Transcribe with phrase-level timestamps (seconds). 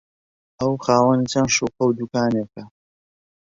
[0.59, 2.63] ئەو خاوەنی چەند شوقە و دوکانێکە